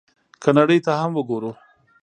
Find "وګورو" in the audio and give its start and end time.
1.15-1.51